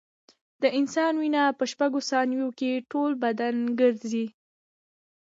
[0.61, 4.25] د انسان وینه په شپږو ثانیو کې ټول بدن ګرځي.